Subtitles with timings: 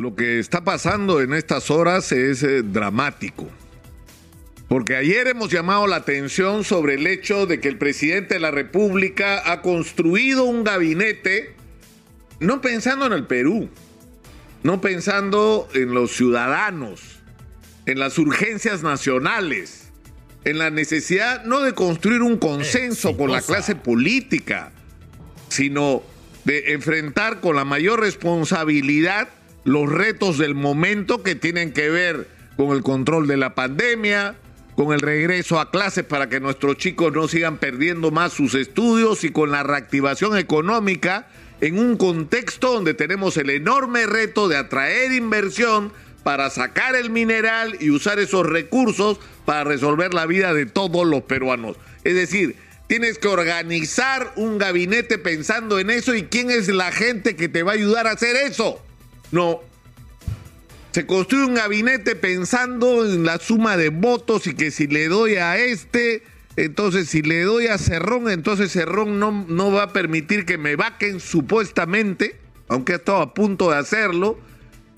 [0.00, 3.46] lo que está pasando en estas horas es eh, dramático.
[4.66, 8.50] Porque ayer hemos llamado la atención sobre el hecho de que el presidente de la
[8.50, 11.54] República ha construido un gabinete
[12.38, 13.68] no pensando en el Perú,
[14.62, 17.18] no pensando en los ciudadanos,
[17.84, 19.90] en las urgencias nacionales,
[20.44, 24.72] en la necesidad no de construir un consenso con la clase política,
[25.50, 26.02] sino
[26.44, 29.28] de enfrentar con la mayor responsabilidad
[29.64, 34.36] los retos del momento que tienen que ver con el control de la pandemia,
[34.74, 39.24] con el regreso a clases para que nuestros chicos no sigan perdiendo más sus estudios
[39.24, 41.28] y con la reactivación económica
[41.60, 47.76] en un contexto donde tenemos el enorme reto de atraer inversión para sacar el mineral
[47.80, 51.76] y usar esos recursos para resolver la vida de todos los peruanos.
[52.04, 57.36] Es decir, tienes que organizar un gabinete pensando en eso y quién es la gente
[57.36, 58.82] que te va a ayudar a hacer eso.
[59.32, 59.60] No.
[60.92, 65.36] Se construye un gabinete pensando en la suma de votos y que si le doy
[65.36, 66.24] a este,
[66.56, 70.74] entonces si le doy a Cerrón, entonces Cerrón no, no va a permitir que me
[70.74, 74.38] vaquen supuestamente, aunque ha estado a punto de hacerlo,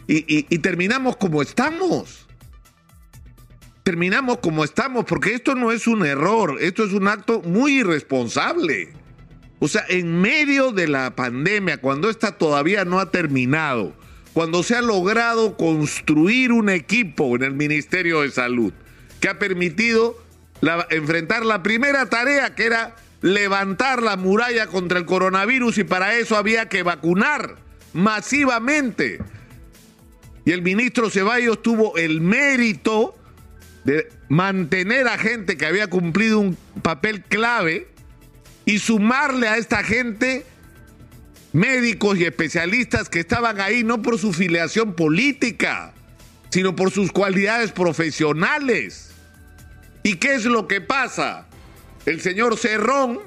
[0.06, 2.26] y terminamos como estamos
[3.82, 8.92] terminamos como estamos, porque esto no es un error, esto es un acto muy irresponsable.
[9.58, 13.94] O sea, en medio de la pandemia, cuando esta todavía no ha terminado,
[14.34, 18.72] cuando se ha logrado construir un equipo en el Ministerio de Salud
[19.20, 20.16] que ha permitido
[20.90, 26.36] enfrentar la primera tarea que era levantar la muralla contra el coronavirus y para eso
[26.36, 27.56] había que vacunar
[27.92, 29.18] masivamente.
[30.44, 33.14] Y el ministro Ceballos tuvo el mérito
[33.84, 37.88] de mantener a gente que había cumplido un papel clave
[38.64, 40.44] y sumarle a esta gente
[41.52, 45.92] médicos y especialistas que estaban ahí no por su filiación política,
[46.50, 49.10] sino por sus cualidades profesionales.
[50.02, 51.46] ¿Y qué es lo que pasa?
[52.06, 53.20] El señor Cerrón,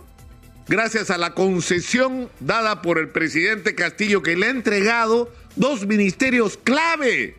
[0.67, 6.57] gracias a la concesión dada por el presidente Castillo, que le ha entregado dos ministerios
[6.57, 7.37] clave.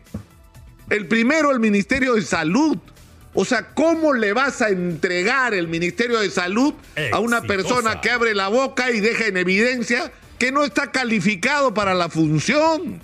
[0.89, 2.77] El primero, el Ministerio de Salud.
[3.33, 6.73] O sea, ¿cómo le vas a entregar el Ministerio de Salud
[7.11, 11.73] a una persona que abre la boca y deja en evidencia que no está calificado
[11.73, 13.01] para la función.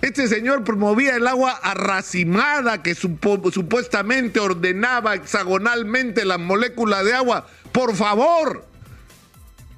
[0.00, 7.46] Este señor promovía el agua arracimada que supuestamente ordenaba hexagonalmente la molécula de agua.
[7.72, 8.64] Por favor,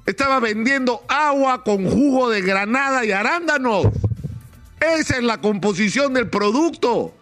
[0.05, 3.87] estaba vendiendo agua con jugo de granada y arándanos.
[4.79, 7.15] Esa es la composición del producto.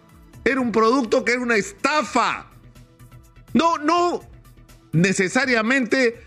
[0.44, 2.48] Era un producto que era una estafa.
[3.54, 4.22] No, no
[4.92, 6.22] necesariamente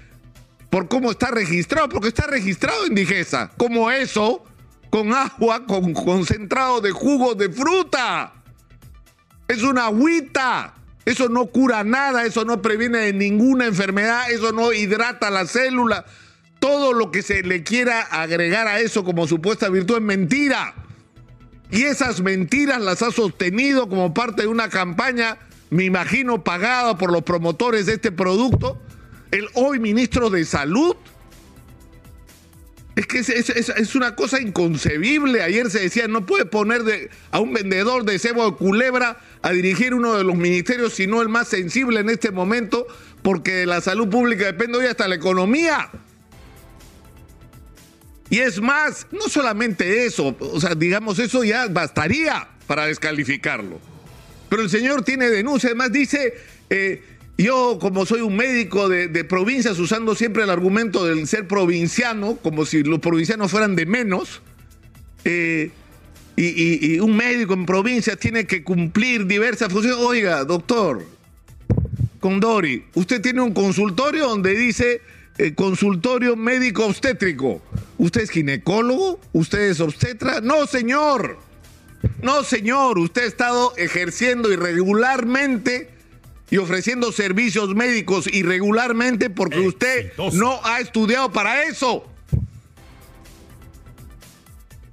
[0.73, 4.43] por cómo está registrado, porque está registrado en Digesa, como eso,
[4.89, 8.33] con agua, con concentrado de jugo de fruta.
[9.49, 10.73] Es una agüita.
[11.05, 16.07] Eso no cura nada, eso no previene de ninguna enfermedad, eso no hidrata la célula.
[16.59, 20.75] Todo lo que se le quiera agregar a eso como supuesta virtud es mentira.
[21.71, 25.37] Y esas mentiras las ha sostenido como parte de una campaña,
[25.69, 28.81] me imagino, pagada por los promotores de este producto,
[29.33, 30.95] el hoy ministro de Salud.
[32.95, 35.43] Es que es, una cosa inconcebible.
[35.43, 39.95] Ayer se decía, no puede poner a un vendedor de cebo de culebra a dirigir
[39.95, 42.87] uno de los ministerios, sino el más sensible en este momento,
[43.23, 45.91] porque de la salud pública depende hoy hasta la economía.
[48.29, 53.81] Y es más, no solamente eso, o sea, digamos, eso ya bastaría para descalificarlo.
[54.51, 56.35] Pero el señor tiene denuncia, además dice,
[56.69, 57.03] eh,
[57.39, 62.65] yo, como soy un médico de, provincias, usando siempre el argumento del ser provinciano, como
[62.65, 64.43] si los provincianos fueran de menos,
[65.25, 65.71] eh,
[66.37, 69.99] y, un médico en provincias tiene que cumplir diversas funciones.
[70.01, 71.05] Oiga, doctor
[72.21, 75.03] Condori, usted tiene un consultorio donde dice
[75.39, 77.63] eh, consultorio médico obstétrico.
[77.99, 79.21] ¿Usted es ginecólogo?
[79.33, 80.41] ¿Usted es obstetra?
[80.41, 81.39] No, señor.
[82.23, 82.99] No, señor.
[82.99, 85.92] Usted ha estado ejerciendo irregularmente
[86.51, 92.07] y ofreciendo servicios médicos irregularmente porque usted no ha estudiado para eso.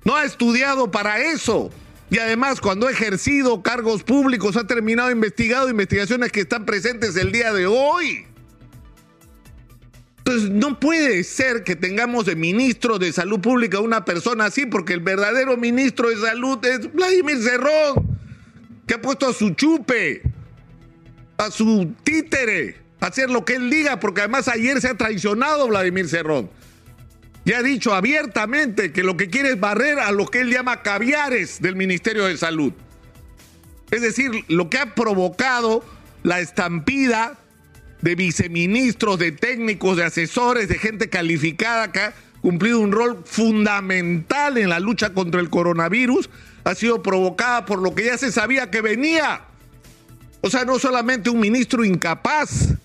[0.06, 1.70] No ha estudiado para eso.
[2.10, 7.32] Y además, cuando ha ejercido cargos públicos, ha terminado investigado investigaciones que están presentes el
[7.32, 8.26] día de hoy.
[10.20, 14.94] Entonces, no puede ser que tengamos de ministro de Salud Pública una persona así, porque
[14.94, 18.18] el verdadero ministro de Salud es Vladimir Cerrón,
[18.88, 20.24] que ha puesto a su chupe
[21.40, 26.08] a su títere, hacer lo que él diga, porque además ayer se ha traicionado Vladimir
[26.10, 26.50] Cerrón.
[27.46, 30.84] ya ha dicho abiertamente que lo que quiere es barrer a lo que él llama
[30.84, 32.74] caviares del Ministerio de Salud.
[33.90, 35.84] Es decir, lo que ha provocado
[36.24, 37.40] la estampida
[38.02, 44.58] de viceministros, de técnicos, de asesores, de gente calificada que ha cumplido un rol fundamental
[44.58, 46.30] en la lucha contra el coronavirus,
[46.66, 49.49] ha sido provocada por lo que ya se sabía que venía.
[50.42, 52.76] O sea, no solamente un ministro incapaz,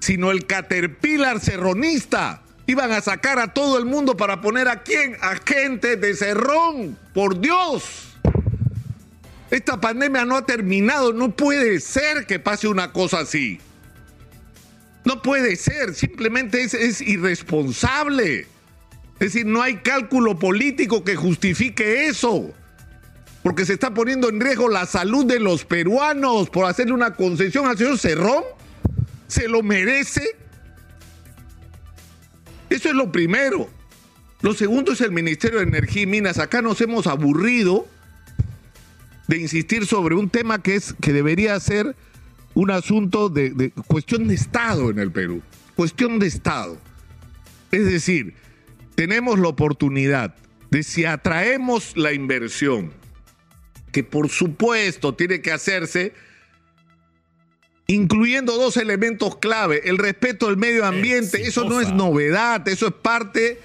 [0.00, 2.42] sino el caterpillar serronista.
[2.66, 5.16] Iban a sacar a todo el mundo para poner a quién?
[5.20, 8.16] A gente de Cerrón, por Dios.
[9.50, 13.60] Esta pandemia no ha terminado, no puede ser que pase una cosa así.
[15.04, 18.46] No puede ser, simplemente es, es irresponsable.
[19.14, 22.54] Es decir, no hay cálculo político que justifique eso.
[23.42, 27.66] Porque se está poniendo en riesgo la salud de los peruanos por hacerle una concesión
[27.66, 28.44] al señor Cerrón.
[29.26, 30.36] ¿Se lo merece?
[32.70, 33.68] Eso es lo primero.
[34.42, 36.38] Lo segundo es el Ministerio de Energía y Minas.
[36.38, 37.86] Acá nos hemos aburrido
[39.28, 41.96] de insistir sobre un tema que es que debería ser
[42.54, 45.42] un asunto de, de, cuestión de Estado en el Perú,
[45.74, 46.76] cuestión de Estado.
[47.70, 48.34] Es decir,
[48.94, 50.34] tenemos la oportunidad
[50.70, 52.92] de si atraemos la inversión,
[53.92, 56.12] que por supuesto tiene que hacerse,
[57.86, 61.48] incluyendo dos elementos clave, el respeto al medio ambiente, Exitosa.
[61.48, 63.60] eso no es novedad, eso es parte,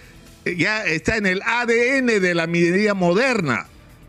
[0.46, 3.68] ya está en el ADN de la minería moderna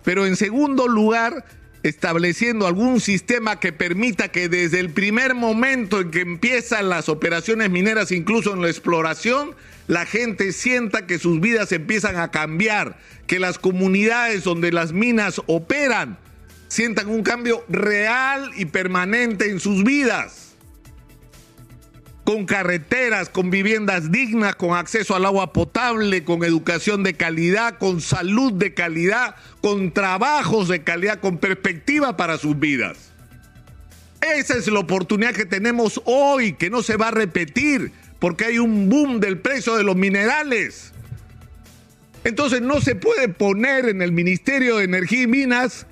[0.08, 1.44] pero en segundo lugar,
[1.82, 7.70] estableciendo algún sistema que permita que desde el primer momento en que empiezan las operaciones
[7.70, 9.54] mineras, incluso en la exploración,
[9.86, 15.40] la gente sienta que sus vidas empiezan a cambiar, que las comunidades donde las minas
[15.46, 16.18] operan
[16.68, 20.47] sientan un cambio real y permanente en sus vidas
[22.28, 28.02] con carreteras, con viviendas dignas, con acceso al agua potable, con educación de calidad, con
[28.02, 32.98] salud de calidad, con trabajos de calidad, con perspectiva para sus vidas.
[34.20, 38.58] Esa es la oportunidad que tenemos hoy, que no se va a repetir, porque hay
[38.58, 40.92] un boom del precio de los minerales.
[42.24, 45.86] Entonces no se puede poner en el Ministerio de Energía y Minas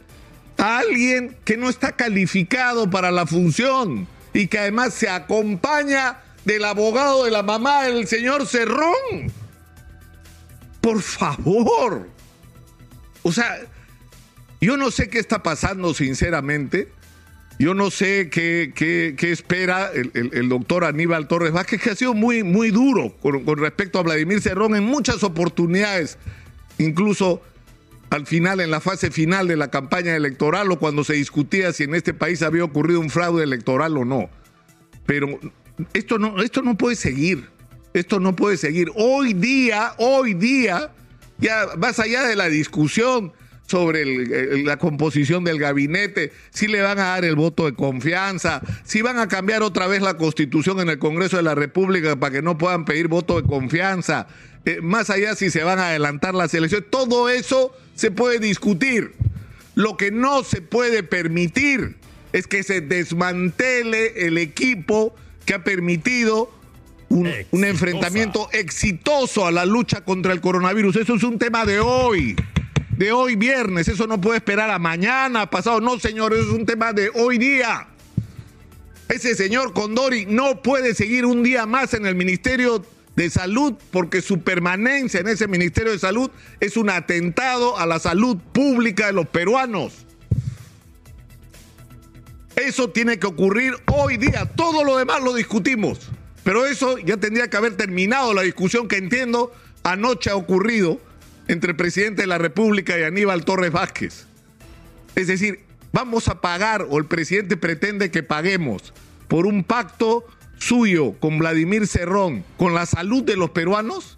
[0.59, 6.65] a alguien que no está calificado para la función y que además se acompaña del
[6.65, 8.95] abogado de la mamá del señor Cerrón.
[10.81, 12.09] Por favor.
[13.23, 13.59] O sea,
[14.61, 16.89] yo no sé qué está pasando sinceramente.
[17.59, 21.97] Yo no sé qué, qué, qué espera el, el, doctor Aníbal Torres Vázquez, que ha
[21.97, 26.19] sido muy, muy duro con, con respecto a Vladimir Cerrón en muchas oportunidades,
[26.77, 27.43] incluso
[28.11, 31.85] al final, en la fase final de la campaña electoral o cuando se discutía si
[31.85, 34.29] en este país había ocurrido un fraude electoral o no.
[35.07, 35.41] Pero
[35.93, 37.49] esto no, esto no puede seguir.
[37.93, 38.91] Esto no puede seguir.
[38.95, 40.91] Hoy día, hoy día,
[41.39, 43.33] ya más allá de la discusión
[43.67, 49.03] sobre la composición del gabinete, si le van a dar el voto de confianza, si
[49.03, 52.43] van a cambiar otra vez la constitución en el Congreso de la República para que
[52.43, 54.29] no puedan pedir voto de confianza,
[54.67, 59.15] eh, más allá si se van a adelantar las elecciones, todo eso se puede discutir.
[59.75, 61.97] Lo que no se puede permitir
[62.33, 65.15] es que se desmantele el equipo
[65.47, 66.51] que ha permitido
[67.09, 70.97] un, un, enfrentamiento exitoso a la lucha contra el coronavirus.
[70.97, 72.37] Eso es un tema de hoy,
[72.91, 73.89] de hoy viernes.
[73.89, 75.81] Eso no puede esperar a mañana, pasado.
[75.81, 77.87] No, señor, eso es un tema de hoy día.
[79.09, 82.85] Ese señor Condori no puede seguir un día más en el Ministerio
[83.15, 88.01] de Salud porque su permanencia en ese Ministerio de Salud es un atentado a la
[88.01, 90.06] salud pública de los peruanos.
[92.57, 94.47] Eso tiene que ocurrir hoy día.
[94.57, 96.11] Todo lo demás lo discutimos.
[96.43, 101.01] Pero eso ya tendría que haber terminado la discusión que entiendo anoche ha ocurrido
[101.49, 104.27] entre el presidente de la República y Aníbal Torres Vázquez.
[105.15, 105.61] Es decir,
[105.93, 108.95] vamos a pagar o el presidente pretende que paguemos
[109.29, 110.25] por un pacto
[110.59, 114.17] suyo con Vladimir Cerrón, con la salud de los peruanos.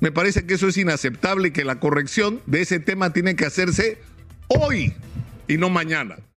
[0.00, 3.44] Me parece que eso es inaceptable y que la corrección de ese tema tiene que
[3.44, 3.98] hacerse
[4.48, 4.94] hoy
[5.48, 6.16] y no mañana.